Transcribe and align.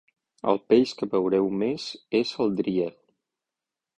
El 0.51 0.59
peix 0.71 0.93
que 1.01 1.07
veureu 1.11 1.51
més 1.63 1.85
és 2.23 2.33
el 2.45 2.57
"Driel". 2.61 2.97